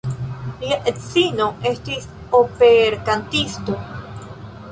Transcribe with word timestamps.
Lia 0.61 0.77
edzino 0.91 1.49
estis 1.73 2.07
operkantisto. 2.39 3.77